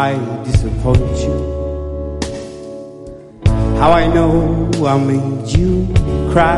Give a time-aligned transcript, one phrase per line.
[0.00, 1.36] I disappoint you.
[3.78, 5.86] How I know I made you
[6.32, 6.56] cry.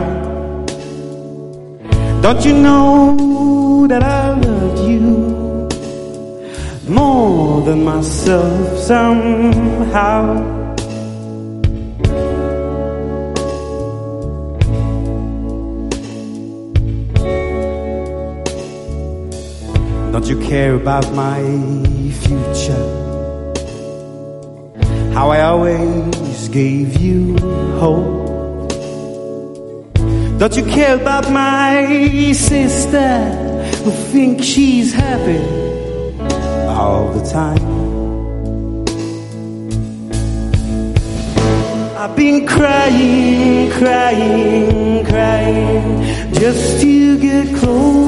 [2.23, 5.69] Don't you know that I loved you
[6.89, 10.23] more than myself somehow?
[20.13, 21.43] Don't you care about my
[22.23, 23.12] future?
[25.15, 27.37] How I always gave you
[27.79, 28.23] hope.
[30.39, 33.19] Don't you care about my sister
[33.85, 35.39] who thinks she's happy
[36.67, 37.63] all the time?
[41.99, 48.02] I've been crying, crying, crying just to get close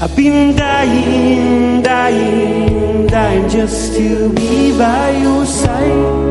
[0.00, 6.28] I've been dying, dying, dying just to be by your side.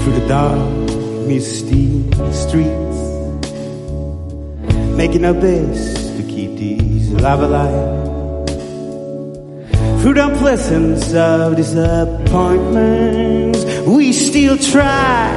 [0.00, 0.56] Through the dark,
[1.28, 2.98] misty streets,
[4.96, 8.03] making our best to keep these love alive
[10.04, 15.32] through the pleasance of disappointments, we still try,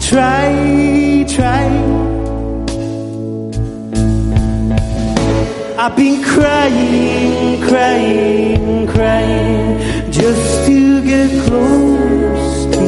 [0.00, 1.64] try, try.
[5.78, 9.80] I've been crying, crying, crying
[10.12, 12.86] just to get close to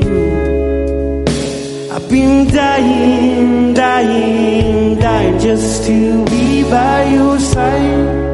[0.00, 1.24] you.
[1.92, 8.25] I've been dying, dying, dying just to be by your side.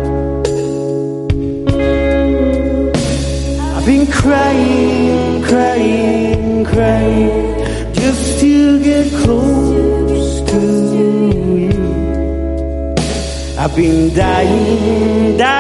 [4.22, 10.60] Crying, crying, crying just to get close to
[11.58, 11.74] you.
[13.58, 15.51] I've been dying, dying,